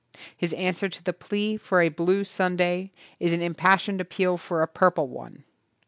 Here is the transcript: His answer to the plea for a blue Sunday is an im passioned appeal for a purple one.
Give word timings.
His 0.35 0.51
answer 0.55 0.89
to 0.89 1.03
the 1.03 1.13
plea 1.13 1.57
for 1.57 1.79
a 1.79 1.89
blue 1.89 2.23
Sunday 2.23 2.89
is 3.19 3.33
an 3.33 3.43
im 3.43 3.53
passioned 3.53 4.01
appeal 4.01 4.35
for 4.39 4.63
a 4.63 4.67
purple 4.67 5.07
one. 5.07 5.43